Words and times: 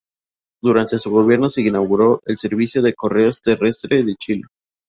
Durante 0.63 0.97
su 0.97 1.11
gobierno 1.11 1.47
se 1.47 1.61
inauguró 1.61 2.21
el 2.25 2.35
servicio 2.39 2.81
de 2.81 2.95
Correos 2.95 3.39
terrestre 3.39 4.01
de 4.03 4.15
Chile. 4.15 4.47